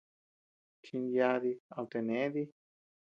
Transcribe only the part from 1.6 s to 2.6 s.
amtea nee dii.